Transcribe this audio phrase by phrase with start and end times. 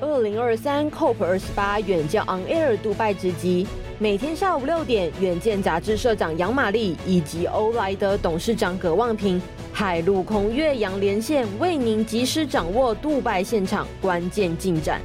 [0.00, 3.66] 二零二三 COP 二十八远见 On Air 杜拜直击，
[3.98, 9.40] 每天下午六点，远见杂志社长杨玛丽以及欧莱德董事长葛望平，
[9.74, 15.02] 海陆空越洋连线，为您及时掌握杜拜现场关键进展。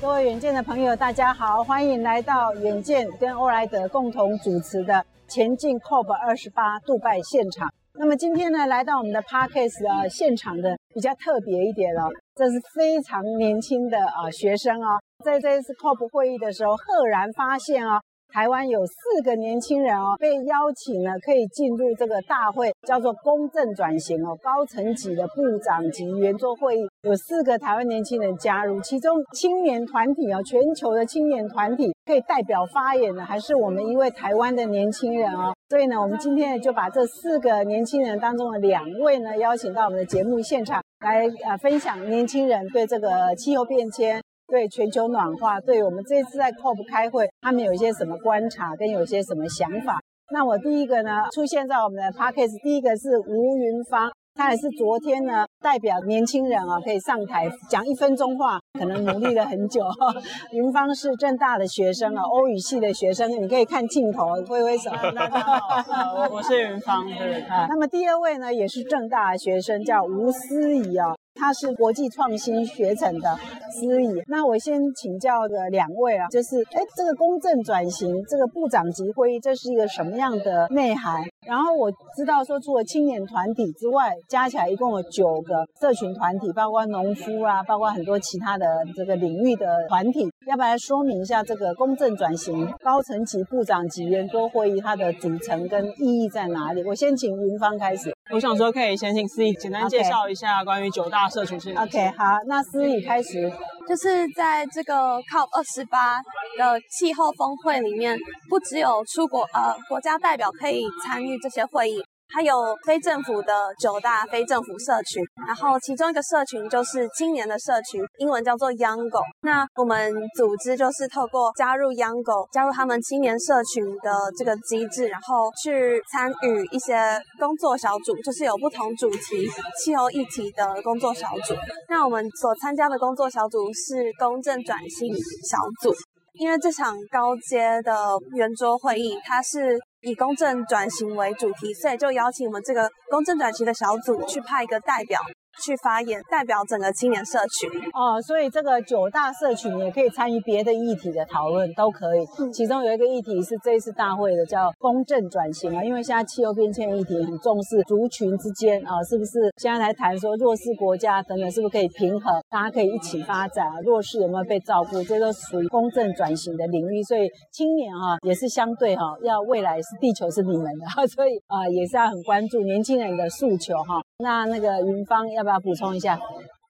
[0.00, 7.72] 各位远见的朋友，大家好，欢迎来到远见跟欧莱德共同主持的前进 COP 二十八杜拜现场。
[7.98, 18.00] 那么今天呢，来到我们的 Podcast 啊现场的比较特别一点哦，这是非常年轻的啊学生啊，在这一次 COP 会议的时候，赫然发现哦。
[18.36, 35.54] 台湾有四个年轻人哦，被邀请了，可以进入这个大会，叫做公正转型哦，高层级的部长级圆桌会议，有四个台湾年轻人加入，其中青年团体哦，全球的青年团体可以代表发言的，还是我们一位台湾的年轻人哦。
[35.70, 44.20] 所以呢，我们今天就把这四个年轻人当中的两位呢，邀请到我们的节目现场来呃分享年轻人对这个气候变迁。
[44.48, 49.98] 对全球暖化，对我们这次在 COP 开会，他们有一些什么观察，跟有一些什么想法？
[50.32, 54.10] 那我第一个呢，出现在我们的 p a c k a g e 第一个是吴云芳。
[54.38, 59.82] 他也是昨天呢，代表年轻人啊，可以上台讲一分钟话，可能努力了很久。
[60.52, 64.90] 云芳是正大的学生啊，欧语系的学生，你可以看镜头挥挥手。
[64.90, 67.40] 大家好，我我是云芳，对。
[67.48, 73.36] 啊，那么第二位呢，也是正大的学生，叫吴思怡啊，他是国际创新学程的
[73.70, 74.22] 司仪。
[74.26, 81.22] 那我先请教的两位啊，就是哎，这个公正转型这个部长级会议，这是一个什么样的内涵？
[81.46, 90.28] 然后我知道说，除了青年团体之外，加起来一共有九个社群团体，包括农夫啊，包括很多其他的这个领域的团体。
[90.46, 96.82] 要不要来说明一下这个公正转型高层级部长级圆桌会议它的组成跟意义在哪里？
[96.84, 98.15] 我先请云芳开始。
[98.30, 101.70] 我想说，可以先请思雨简单介绍一下关于九大社群是。
[101.74, 103.50] OK，好，那思雨开始。
[103.88, 106.18] 就是在这个 COP 二十八
[106.58, 112.02] 的气候峰会里面，不只有出国呃国家代表可以参与这些会议。
[112.34, 119.20] 还有非政府的九大非政府社群，然后其中一个社群就是青年的社群，英文叫做 YoungGo。
[119.42, 126.96] 那我们组织就是透过加入 Youngo，加入他们青年社群的这个机制，然后去参与一些
[127.38, 129.48] 工作小组，就是有不同主题、
[129.82, 131.54] 气候议题的工作小组。
[131.88, 135.14] 那我们所参加的工作小组是公正转型
[135.48, 135.94] 小组，
[136.34, 139.78] 因为这场高阶的圆桌会议，它是。
[140.00, 145.20] 以公正转型为主题，所以就邀请我们这个公正转型的小组去派一个代表。
[145.64, 152.24] 去发言，代表整个青年社群哦，所以这个九大社群也可以参与别的议题的讨论，都可以。
[152.38, 159.50] 嗯、其中有一个议题是这一次大会的，叫公正转型啊，因为现在气候变迁议题很重视族群之间啊，是不是？
[159.56, 162.42] 现在来谈说弱势国家等等，是不是可以平衡？
[162.50, 165.02] 大家可以一起发展啊，弱势有没有被照顾？
[165.04, 167.02] 这都属于公正转型的领域。
[167.02, 174.02] 所以青年哈、啊、也是相对哈、啊，要未来是地球是你们的， 所以啊也是要很关注年轻人的诉求哈、啊。
[174.18, 175.42] 那那个云芳要。
[175.42, 176.18] 不要补充一下？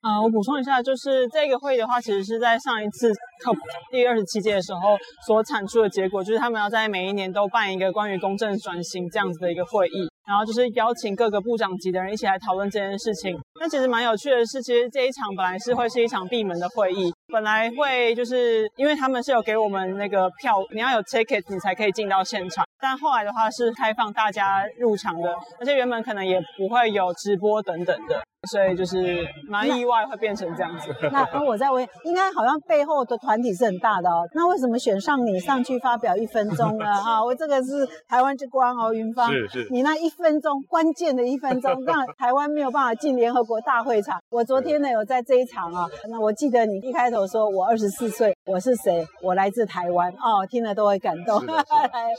[0.02, 3.10] 嗯，我补充一下，就是这个会议的话，其实是在上一次
[3.44, 3.56] COP
[3.90, 4.80] 第二十七届的时候
[5.26, 13.38] 所产出的结果，就是他们要在每一年都办一个关于公正转型这样子的一个会议，然后就是邀请各个部长级的人一起来讨论这件事情。
[13.60, 28.20] 那其实蛮有趣的是，其实这一场本来是会是一场闭门的会议，本来会就是因为他们是有给我们那个票，你要有 ticket 你才可以进到现场，但后来的话是开放大家入场的，而且原本可能也不会有直播等等的。
[28.48, 30.94] 所以就是蛮意外会变成这样子。
[31.10, 34.22] 那 那我在问，应该好像背后的团体是很大的哦。
[34.34, 36.94] 那为什么选上你上去发表一分钟呢？
[36.94, 39.32] 哈，我这个是台湾之光哦，云芳。
[39.32, 39.66] 是是。
[39.72, 44.18] 你那一分钟，关键的一分钟， 让台湾没有办法进联合国大会场。
[44.30, 49.06] 我昨天呢有在这一场啊，那我记得你一开头说我二十四岁，我是谁？
[49.22, 51.40] 我来自台湾哦，听了都会感动。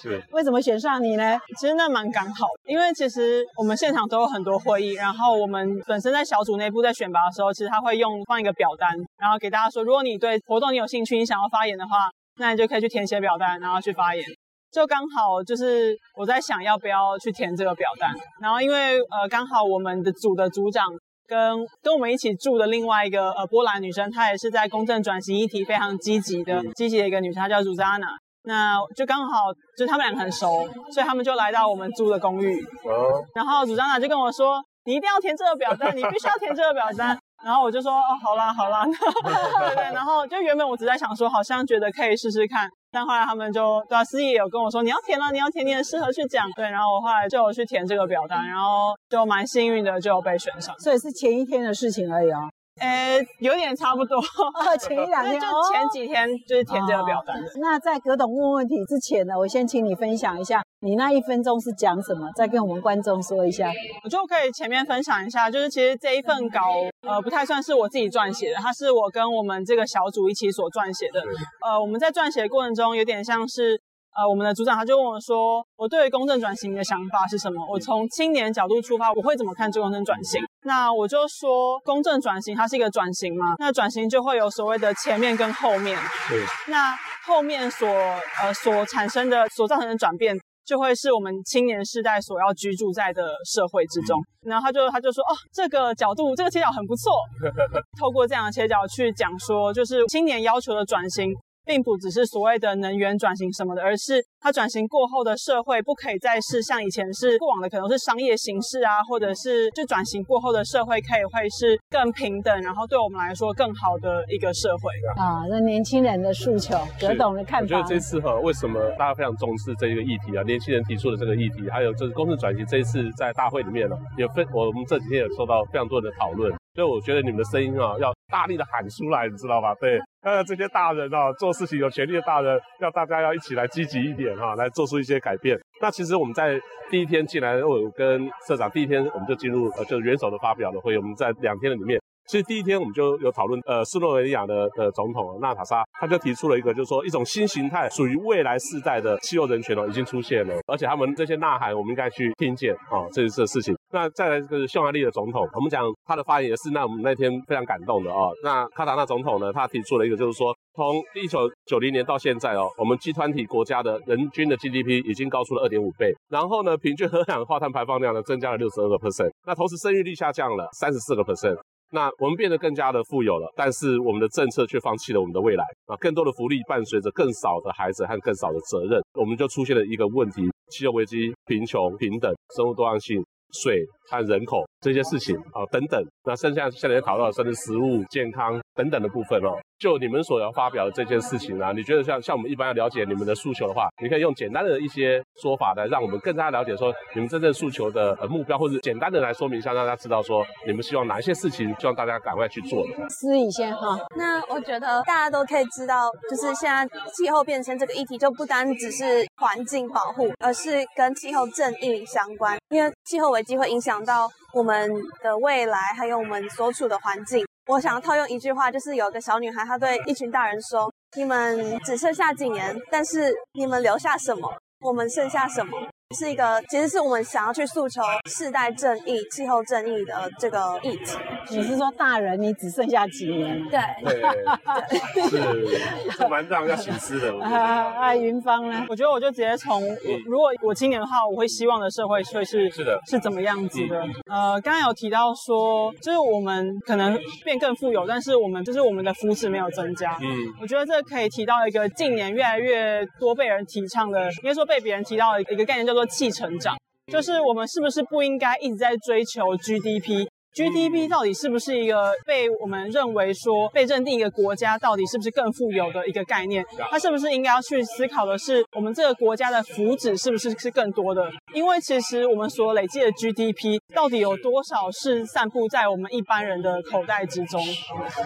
[0.02, 0.10] 是。
[0.10, 1.38] 是 为什么选上你呢？
[1.60, 14.24] 其实那蛮刚好，因为其实我们现场都有很多会议，然后我们本身在小组内部在选拔的时候，其实他会用放一个表单，然后给大家说，如果你对活动你有兴趣，你想要发言的话，那你就可以去填写表单，然后去发言。
[14.72, 20.86] 就刚好就是我在想要不要去填这个表单，然后因为呃刚好我们的组的组长
[21.28, 28.08] 跟跟我们一起住的另外一个呃波兰女生，她也是在公正转型议题非常积极的积极的一个女生，她叫 Zuzana。
[28.44, 32.66] 那就刚好就他们两个很熟，所以他们就来到我们租的公寓，
[33.36, 34.62] 然后 Zuzana 就跟我说。
[34.88, 37.20] 你一定要填这个表单，你必须要填这个表单。
[37.44, 38.86] 然后我就说，哦，好啦，好啦。
[38.88, 39.84] 对对。
[39.94, 42.70] 然后就原本我只在想说，好像觉得可以试试看。
[42.98, 46.50] 但后来他们就，对啊，司仪有跟我说，你要填了，你要填，你很适合去讲。
[46.56, 46.68] 对。
[46.68, 50.74] 然后我后来就有去填这个表单，然后就蛮幸运的，就有被选上。
[50.80, 52.50] 所以是前一天的事情而已哦。
[52.80, 54.18] 呃，有点差不多。
[54.18, 57.36] 哦，前一两天，就前几天就是填这个表单。
[57.60, 62.30] 那在葛董问问题之前呢，我先请你分享一下，你那一分钟是讲什么？
[62.36, 63.72] 再跟我们观众说一下。
[64.04, 66.74] 我就可以前面分享一下，就是其实这一份稿，
[67.08, 71.22] 呃，不太算是我自己撰写的，它是我跟我们这个小组一起所撰写的。
[71.66, 73.82] 呃，我们在撰写的过程中，有点像是。
[74.18, 77.64] 呃，我们的组长他就问我说：“我对于公正转型的想法是什么？
[77.70, 85.96] 我从青年角度出发，我会怎么看这公正转型？”那我就说，公正转型它是一个转型嘛，那转型就会有所谓的前面跟后面。
[86.28, 86.44] 对。
[86.68, 86.96] 那
[87.28, 90.36] 后面所呃所产生的、所造成的转变，
[90.66, 94.20] 就会是我们青年世代所要居住在的社会之中。
[94.48, 97.14] 嗯、然后他就他就说：“哦，这个角度，这个切角很不错。
[98.02, 101.32] ”透过这样的切角去讲说，就是青年要求的转型。
[101.68, 114.92] 并不只是所谓的能源转型什么的，而是它转型过后的社会不可以再是像以前是过往的，可能是商业形式啊，或者是就转型过后的社会可以会是更平等，然后对我们来说更好的一个社会
[115.22, 115.44] 啊。
[115.50, 117.66] 那年轻人的诉求，葛董的看法。
[117.66, 120.44] 我觉得这次哈，为什么大家非常重视这一个议题啊？
[120.44, 126.54] 年轻人提出的这个议题，还有就是公司转型，这一次在大会里面呢，也非我们这几天也受到非常多的讨论。
[126.76, 129.74] 所以我觉得你们的声音啊，要大力的喊出来，你知道吧？
[129.82, 135.58] 对，呃，这些大人啊，做事情有权力的大人，要大家要一起来积极一点哈、来做出一些改变。
[135.82, 136.60] 那其实我们在
[136.92, 141.98] 第一天进来，我跟社长第一天我们就进入呃，就是元首的发表的会，我们在两天的里面。
[142.28, 153.77] 其实第一天我们就有讨论，呃，斯洛文尼亚的的总统纳塔莎，他就提出了一个，就是说一种新形态，属于未来世代的气候人权哦，已经出现了，而且他们这些呐喊，我们应该去听见啊，这是这事情。
[153.92, 158.32] 那再来这个匈牙利的总统，我们讲他的发言也是，那我们那天非常感动的哦。
[158.44, 171.58] 那卡塔纳总统呢，他提出了一个，就是说从一九九零年到现在哦，我们集团体国家的人均的 GDP 已经高出了二点五倍，然后呢，平均二氧化碳排放量呢增加了六十二个 percent，那同时生育率下降了三十四个 percent。
[171.90, 175.96] 那我们变得更加的富有了，但是我们的政策却放弃了我们的未来啊！
[176.02, 183.24] 更多的福利伴随着更少的孩子和更少的责任，我们就出现了一个问题：气候危机、贫穷、平等、生物多样性、
[183.54, 186.04] 水和人口这些事情啊等等。
[186.26, 189.58] 那剩下现在也讨论的甚至食物、健康等等的部分哦。
[189.80, 203.08] 就你们所要发表的这件事情啊，你觉得像像我们一般要了解你们的诉求的话，你可以用简单的一些说法来让我们更加了解说你们真正诉求的呃目标，或者简单的来说明一下，让大家知道说你们希望哪一些事情，希望大家赶快去做的。
[203.10, 206.84] 思怡先哈，那我觉得大家都可以知道，就是现在
[207.14, 214.90] 气候变迁这个议题就不单只是环境保护，而是跟气候正义相关，因为气候危机会影响到我们
[215.22, 217.46] 的未来，还有我们所处的环境。
[217.68, 224.50] 我想要套用一句话，就是有个小女孩，她对一群大人说：“你们只剩下几年，但是你们留下什么？
[224.80, 225.72] 我们剩下什么？”
[226.16, 231.18] 是一个，其实是我们想要去诉求世代正义、气候正义的这个议题。
[231.50, 233.62] 你是说大人，你只剩下几年？
[233.68, 234.22] 对，对，
[235.14, 237.38] 对是，是蛮让人要省思的。
[237.44, 238.86] 啊啊，云芳呢？
[238.88, 239.84] 我觉得我就直接从，
[240.26, 244.00] 如果我青年的话，我会希望的社会会是是的，是怎么样子的？
[244.32, 250.18] 嗯、呃，刚刚有提到说，就是我们可能变更富有，但是我们就是我们的福祉没有增加。
[250.22, 250.26] 嗯，
[250.62, 256.08] 我觉得这可以提到一个近年越来越多被人提倡的，应该说被别人提到的一个概念，叫做。
[256.08, 256.76] 气成长，
[257.12, 260.26] 就是我们是不是不应该一直在追求 GDP？
[260.58, 266.66] GDP？GDP 到底是不是一个被我们认为说被认定一个国家到底是不是更富有的一个概念？
[266.90, 271.30] 它是不是应该要去思考的是我们这个国家的福祉是不是是更多的？
[271.54, 277.62] 因为其实我们所累积的 GDP 到底有多少是散布在我们一般人的口袋之中？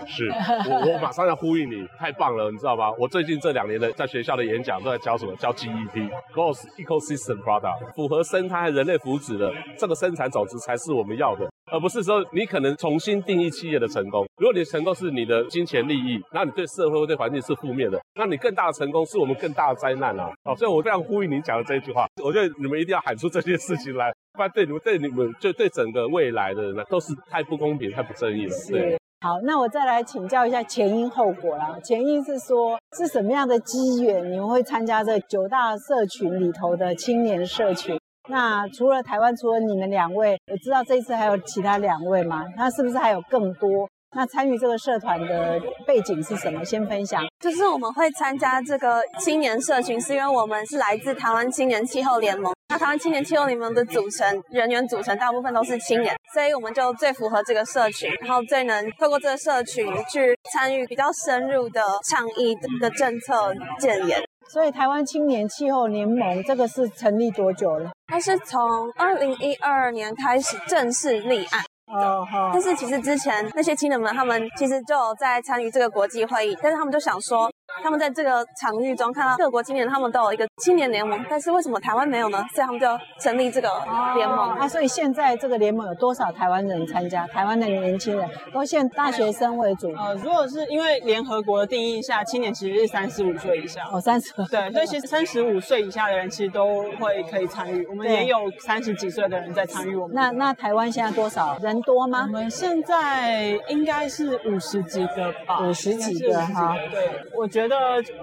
[0.07, 0.29] 是
[0.69, 2.91] 我我马上要呼应你，太棒了，你知道吗？
[2.97, 5.35] 我最近这两年的在学校的演讲都在教什么？
[5.35, 11.50] 教 GEP，Gross Ecosystem Product，符合生态和人类福祉的这个生产总值才是我们要的。
[11.71, 14.25] 而不是说你可能重新定义企业的成功。
[14.37, 20.29] 如果你的成功是你的金钱利益，那你对社会或对环境是负面的，那你更大的成功是我们更大的灾难啊！
[20.43, 22.05] 好，所以我非常呼吁你讲的这一句话。
[22.21, 28.55] 我觉得你们一定要喊出这些事情来，不然对你们、对你们、就对整个未来的人呢，都是太不公平、太不正义了。
[28.69, 28.97] 对。
[29.21, 31.77] 好，那我再来请教一下前因后果啦。
[31.83, 37.97] 前因是说是什么样的机缘，你们会参加这九大社群里头的青年社群？
[38.31, 42.45] 那除了台湾，除了你们两位，我知道这一次还有其他两位吗？
[42.55, 43.69] 那是不是还有更多？
[44.15, 46.63] 那参与这个社团的背景是什么？
[46.63, 47.23] 先分享。
[47.41, 52.53] 就是我们会参加这个青年社群，是因为我们是来自台湾青年气候联盟。
[52.69, 64.21] 那台湾青年气候联盟的组成人员组成大部分都是青年，所以我们就最符合这个社群，然后最能透过这个社群去参与比较深入的倡议的政策建言。
[64.51, 67.89] 所以台湾青年气候联盟这个是成立多久了？
[68.07, 68.59] 它是从
[68.97, 71.63] 二零一二年开始正式立案。
[71.87, 72.49] 哦，好。
[72.51, 77.49] 但是其实之前那些青年们，他们其实就有在参与这个国际会议，但是他们就想说，
[77.83, 82.43] 他们在这个场域中看到各国青年，他们都有一个青年联盟，但是为什么台湾没有呢？
[82.53, 82.87] 所以他们就
[83.19, 83.69] 成立这个
[84.15, 84.49] 联盟。
[84.51, 87.25] 啊，所以现在这个联盟有多少台湾人参加？
[87.27, 89.91] 台湾的年轻人都现大学生为主。
[89.93, 93.81] 呃，如果是因为联合国的定义下，青年其实是三十五岁以下。
[93.91, 94.31] 哦，三十。
[94.49, 97.85] 对，所以其实三十五岁以下的人其实都会可以参与。
[97.87, 100.15] 我们也有三十几岁的人在参与我们。
[100.15, 102.25] 那那台湾现在多少人多吗？
[102.27, 106.75] 我们现在应该是五十几个吧，五十几个哈。
[106.91, 107.60] 对，我觉得，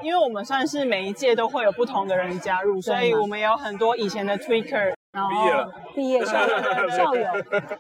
[0.03, 4.98] 因为我们算是每一届都会有不同的人加入，所以我们有很多以前的 Tweaker。
[5.19, 7.27] 然后毕业了，毕业校友校友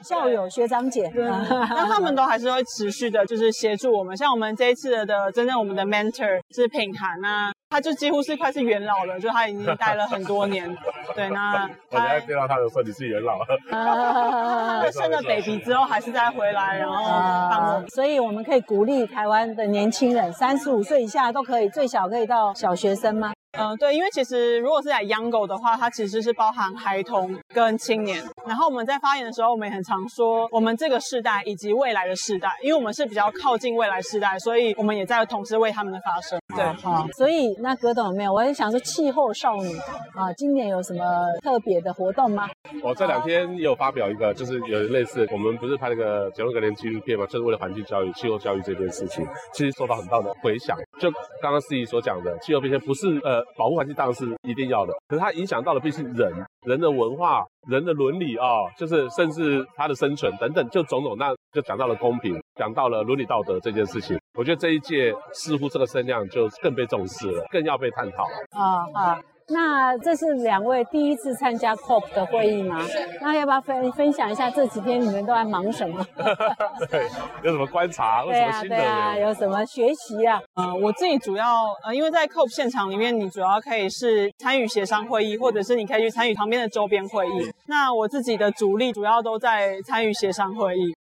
[0.02, 4.16] 校友学长姐，那他们都还是会持续的，就是协助我们。
[4.16, 10.76] 像我们这一次的真正我们的 mentor 是品涵啊，他就几乎是快是元老了，就他已经待了很多年。
[11.14, 13.38] 对，那我刚才见到他的时候，你是元老。
[13.71, 17.04] 他生了 baby 之后还是再回来，然后
[17.50, 17.88] 帮我们。
[17.90, 23.33] 所以我们可以鼓励台湾的年轻人，三十五岁以下都可以，最小可以到小学生吗？
[23.52, 28.23] 嗯，对，因为其实如果是在 Youngo 的话，它其实是包含孩童跟青年。
[28.47, 36.38] 然后我们在发言的时候，我们也很常说我们这个世代以及未来的世代，因为我们是比较靠近未来世代，所以我们也在同时为他们的发声。
[36.55, 38.33] 对，好，所以那葛董有没有？
[38.33, 39.76] 我也想说气候少女
[40.14, 41.02] 啊，今年有什么
[41.43, 42.49] 特别的活动吗？
[42.83, 50.76] 我这两天也有发表一个，就是有类似我们不是拍那个杰伦格林纪录片嘛，就是为了环境教育、气候教育这件事情，其实受到很大的回响。
[51.00, 53.38] 就刚刚司仪所讲的，气候变迁不是呃。
[53.57, 56.33] 保护环境当然是一定要的，可是它影响到的毕竟人、
[56.66, 64.18] 人的文化、人的伦理啊、就是甚至他的生存等等，就种种，那就讲到了公平，讲到了伦理道德这件事情。
[64.38, 68.25] 我觉得这一届似乎这个声量就更被重视了，更要被探讨。
[68.50, 69.21] 啊啊。
[69.50, 72.85] 那这是两位第一次参加 COP 的会议吗？
[73.21, 76.05] 那要不要分分享一下这几天你们都在忙什么？
[76.90, 77.07] 对，
[77.43, 78.25] 有什么观察？
[78.28, 78.76] 有什么心得？
[78.76, 80.40] 对啊，有什么学习啊？
[80.55, 81.47] 嗯、呃，我自己主要
[81.85, 87.50] 呃，因为在 COP 现场里面，你主要可以是参与协商会议，或者是你可以去参与旁边的周边会议。
[87.67, 90.95] 那我自己的主力主要都在参与协商会议。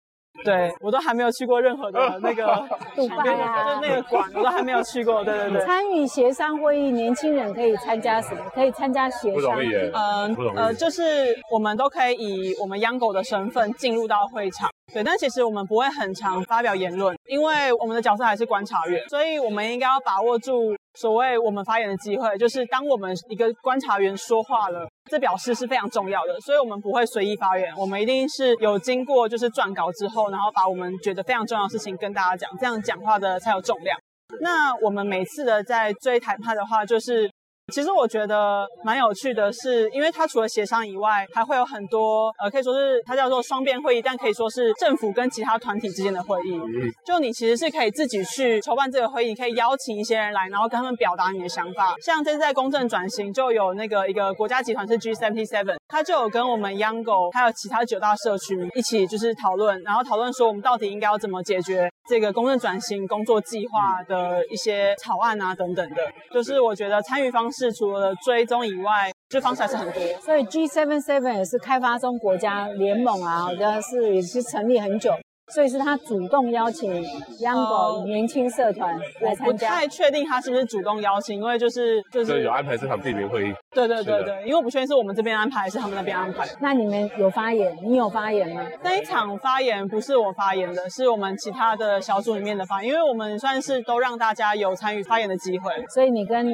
[0.44, 2.46] 对，我都还没有去过任何的 那个
[2.96, 5.24] 杜拜啊，就那个馆，我都还没有去过。
[5.24, 5.65] 对对对。
[5.65, 8.41] 参与协商会议，年轻人可以参加什么？
[8.53, 9.58] 可以参加协商。
[9.94, 14.70] 嗯呃，就是我们都可以以我们 Youngo 的身份进入到会场。
[14.94, 34.00] 对，但其实我们不会很常发表言论，因为我们的角色还是观察员，所以我们应该要把握住所谓我们发言的机会，就是当我们一个观察员说话了，这表示是非常重要的，所以我们不会随意发言，我们一定是有经过就是撰稿之后，然后把我们觉得非常重要的事情跟大家讲，这样讲话的才有重量。
[34.39, 37.29] 那我们每次的在追谈判的话，就是。
[37.74, 46.58] 其实我觉得蛮有趣的是，因为它除了协商以外，还会有很多呃，可以说是它叫做双边会议，但可以说是政府跟其他团体之间的会议。
[47.06, 51.94] 就你其实是可以自己去筹办这个会议，可以邀请一些人来，然后跟他们表达你的想法。
[52.02, 66.02] 像这次在公正转型，就有那个一个国家集团是 G77，他就有跟我们 Youngo 还有其他九大社区一起就是讨论，然后讨论说我们到底应该要怎么解决这个公正转型工作计划的一些草案啊等等的。
[66.32, 67.57] 就是我觉得参与方式。
[67.58, 70.02] 是除了追踪以外，这方式还是很多。
[70.22, 75.12] 所以 G77 也是开发中国家联盟啊，好像是也是成立很久。
[75.54, 76.92] 所以是他主动邀请
[77.39, 79.46] Youngo 年轻社团来参加。
[79.48, 83.54] 我不太确定他是不是主动邀请，因为就是就是有安排这场地名会议。
[83.72, 86.46] 对对对对，因为我不确定是我们这边安排还是他们那边安排。
[86.60, 87.74] 那你们有发言？
[87.82, 88.62] 你有发言吗？
[88.84, 95.72] 那一场发言不是我发言的，是我们其他的小组里面的发言，因为我们算是都让大家有参与发言的机会。
[95.88, 96.46] 所以你跟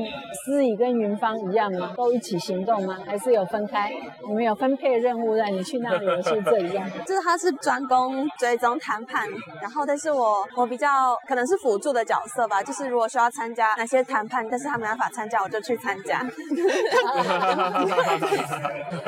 [0.46, 1.94] 思怡跟云芳一样吗？
[1.98, 3.00] 都一起行动吗？
[3.08, 3.92] 还是有分开？
[4.28, 6.88] 你们有分配任务让你去那里，是这一样？
[7.08, 8.78] 就是他是专攻追踪。
[8.84, 9.30] 谈判，
[9.62, 16.22] 然后但是我我比较可能是辅助的角色吧，就是如果需要参加哪些谈判，但是他没办法参加，我就去参加。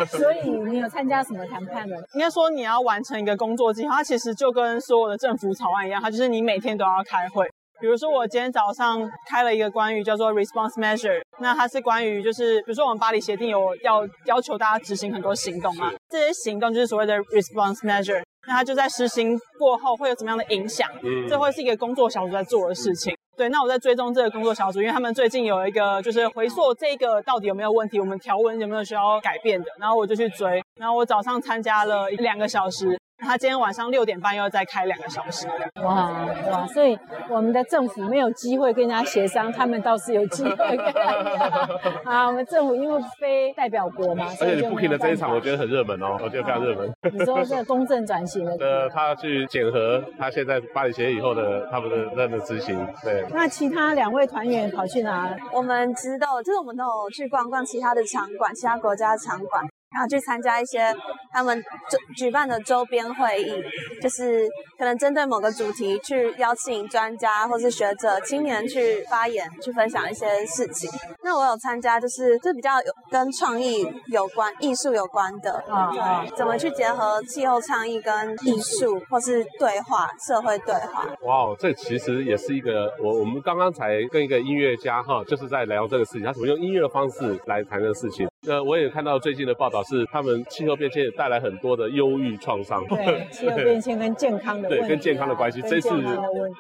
[0.07, 1.95] 所以你有参加什么谈判呢？
[2.13, 7.45] 应该说你要完成一个工作计划，它其实就跟所有的政府草案一样，它就是你每天都要开会。
[7.85, 18.23] 比如说我今天早上开了一个关于叫做 response measure，那它是关于就是比如说我们巴黎协定有要要求大家执行很多行动嘛，这些行动就是所谓的 response measure。
[18.47, 20.89] 那它就在实行过后会有怎么样的影响？
[21.03, 23.15] 嗯，这会是一个工作小组在做的事情。
[23.37, 30.63] 对，那我在追踪这个工作小组，因为他们最近有一个就是回溯这个到底有没有问题，我们条文有没有需要改变的，然后我就去追。
[30.79, 35.47] 然后我早上参加了两个小时，他今天晚上六点半又要再开两个小时。
[35.83, 36.11] 哇
[36.51, 36.67] 哇！
[36.67, 36.97] 所以
[37.29, 41.69] 我们的政府没有机会跟人家协商，他们倒是有机会跟人家。
[42.05, 46.89] 啊，我们政府因为非代表国嘛，而且你 booking 的这一场，我觉得很热门哦，我觉得非常热门。
[47.11, 48.55] 你说这个公正转型的？
[48.63, 52.75] 呃，他去检核他现在巴黎协议以后的他们的任的执行。
[53.03, 53.25] 对。
[53.31, 55.35] 那其他两位团员跑去哪？
[55.51, 59.65] 我们知道，就是我们都有去逛逛其他的场馆，其他国家的场馆。
[59.95, 60.93] 然后去参加一些
[61.31, 61.57] 他们
[61.89, 63.63] 举举办的周边会议，
[64.01, 64.45] 就是
[64.77, 70.91] 可能针对某个主题去邀请专家或是学者、青年去发言，去分享一些事情。
[71.23, 81.05] 那我有参加，就是就比较有跟创意有关、艺术有关的啊啊，怎么去结合气候倡议跟艺术，或是对话、社会对话。
[81.21, 88.27] 哇，这其实也是一个我我们刚刚才跟一个音乐家哈，就是在聊这个事情，他怎么用音乐的方式来谈这个事情。
[88.47, 92.85] 呃，我也看到最近的报道是，他们气候变迁也带来很多的忧郁创伤。
[92.87, 95.89] 对，气候变迁跟健康的对，跟健康的关系，这次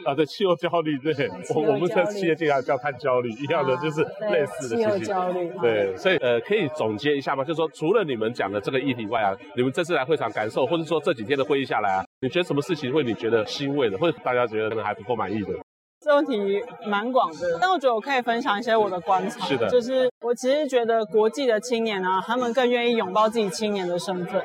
[0.05, 4.01] 啊，对，气候焦虑，对，我我们的企业经常叫碳焦虑一样的，就是
[4.31, 4.77] 类似的。
[4.77, 5.51] 气候焦虑。
[5.61, 7.43] 对，所以呃，可以总结一下吗？
[7.43, 15.53] 就是说，除了你们讲的这个议题外啊，你们这次来会场感受，或者说这几天的会议下来啊，你觉得什么事情会你觉得欣慰的，或者大家觉得可能还不够满意的？
[16.01, 19.43] 这问题蛮广的，但我觉得我可以分享一些我的观察。
[19.47, 24.39] 是的，就是我其实觉得国际的青年啊，他们更愿意拥抱自己青年的身份。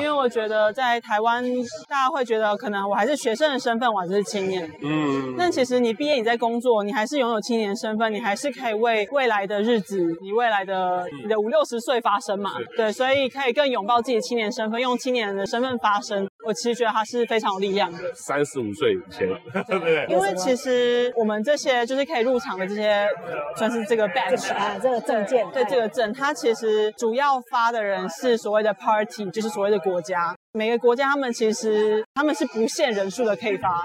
[0.00, 1.44] 为我觉得在台湾，
[1.88, 4.68] 大家会觉得可能我还是学生的身份，我还是青年。
[4.82, 5.34] 嗯。
[5.38, 12.50] 但其实你毕业，你在工作，你还是拥有青年身份，你还是可以为未来的日子，你未来的你的五六十岁发声嘛。
[12.76, 16.26] 对，所以可以更拥抱自己青年身份，用青年人的身份发声。
[16.44, 17.98] 我其实觉得他是非常有力量的。
[18.14, 19.26] 三十五岁以前，
[19.66, 20.06] 对不对？
[20.08, 21.12] 因为其实。
[21.16, 23.08] 我们这些就是可以入场的这些，
[23.56, 30.34] 算是这个 badge 啊，这个证件，对这个证，它其实主要发的人是所谓的 party，就是所谓的国家。
[30.52, 33.82] 每个国家他们其实他们是不限人数的可以发。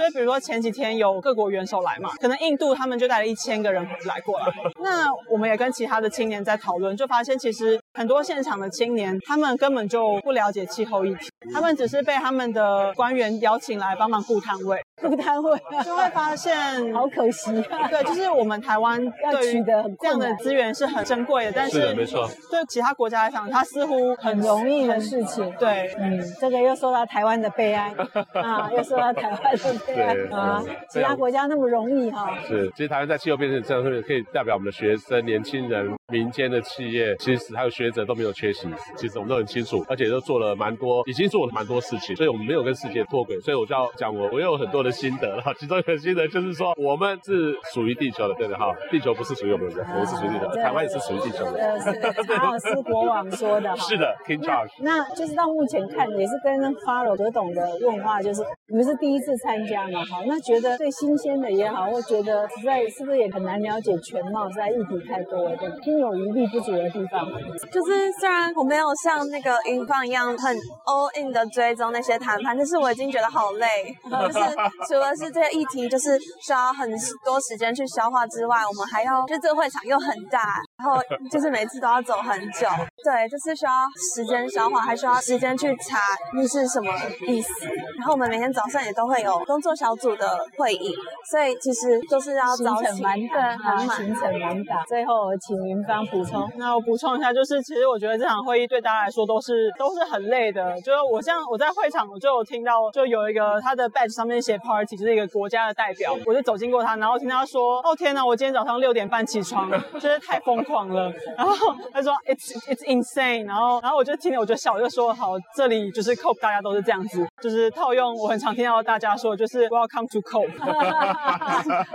[0.00, 4.46] 所以，比如说前几天有各国元首来嘛，可能印度他们就带了一千个人来过来。
[4.82, 16.56] 那我们也跟其他的青年在讨论，就发现其实很多现场的青年，他们根本就不了解气候议题，他们只是被他们的官员邀请来帮忙顾摊位，顾摊位就会发现
[16.94, 17.50] 好可惜。
[17.64, 25.52] 啊对，就是我们台湾要取得这样的资源是很珍贵的，但是没错，对其他国家来讲，它似乎很容易的事情。
[25.58, 27.92] 对，嗯，这个又说到台湾的悲哀
[28.32, 29.89] 啊，又说到台湾的。
[29.94, 32.38] 对啊，其他国家那么容易哈？
[32.46, 38.68] 是，其实台湾在气候变迁这上面可以代表我们的学生、年轻人、民间的企业，其实还有学者都没有缺席。
[38.96, 43.38] 其实我们都很清楚，而且都做了蛮多，已经做了蛮多事情，所以我们没有跟世界脱轨。
[43.40, 45.42] 所以我就要讲我，我有很多的心得了。
[45.58, 48.74] 其中一个心得就是说，我们是属于地球的，对的哈。
[48.90, 50.62] 地球不是属于我们的，我们是属于地球的。
[50.62, 51.80] 台湾也是属于地球的。
[51.80, 51.92] 是
[52.24, 53.76] 查尔斯国王说的。
[53.76, 54.70] 是的，King Charles。
[54.80, 60.04] 那就是到目前看，也是跟 Follow 葛董的问话，就是你们是第一次参加嘛？
[60.04, 67.30] 好，那觉得最新鲜的也好，或觉得实在是不是也很难了解全貌，实在议题太多了，心有余力不足的地方。
[67.70, 73.66] 就是虽然我没有像那个云芳一样很 all in 的追踪那些谈判，但是我已经觉得好累。
[74.10, 74.40] 就是
[74.88, 76.88] 除了是这个议题，就是需要很
[77.24, 82.66] 多时间去消化之外，我们还要就这个会场又很大，然后就是每次都要走很久。
[83.02, 83.72] 对，就是需要
[84.14, 85.98] 时间消化，还需要时间去查
[86.34, 86.92] 那是什么
[87.26, 87.66] 意思。
[87.96, 90.10] 然后我们每天早上也都会有工作小组。
[90.20, 90.92] 的会议，
[91.30, 94.76] 所以其实都是要早起，满满很满，行程满档。
[94.86, 96.50] 最后我请云芳补充。
[96.58, 100.78] 那我补充一下，就是其实我觉得这场会议对大家来说都是都是很累的。
[100.82, 106.14] 就是我像我在会场，我就有听到，就有一个他的 badge 上面写 party，就是一个国家的代表。
[106.26, 120.50] 我就走经过他，然后听他说：“哦天哪，我今天早上六点半起床，真的太疯狂了。”然后他说：“It's it's insane。”然后然后我就听了，我就笑，我就说：“好，这里就是 cope，大家都是这样子，就是套用我很常听到大家说，就是 welcome to cope。”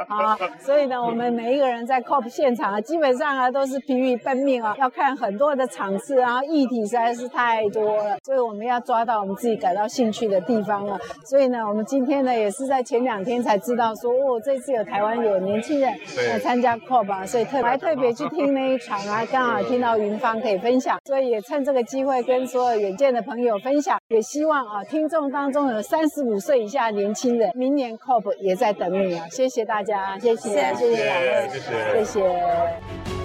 [0.07, 10.99] 好，所以呢，我们每一个人在 cope 现场啊，基本上啊都是疲于奔命啊，要看很多的场次，然后议题实在是太多了，所以我们要抓到我们自己感到兴趣的地方了。
[11.23, 15.93] 所以呢，我们今天呢也是在前两天才知道说，哦，这次有台湾有年轻人
[16.29, 29.27] 来参加 cope 啊，所以特还特别去听那一场啊，刚好听到云芳可以分享，所以也趁这个机会跟所有远见的朋友分享，也希望啊听众当中有三十五岁以下年轻人，明年 COP 也在等你啊！
[29.29, 32.03] 谢谢大家，谢谢，谢谢两位，谢谢。
[32.03, 33.24] 谢谢。